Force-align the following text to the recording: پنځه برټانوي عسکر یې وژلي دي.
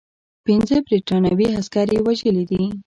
پنځه 0.45 0.75
برټانوي 0.87 1.47
عسکر 1.59 1.87
یې 1.95 1.99
وژلي 2.05 2.43
دي. 2.49 2.63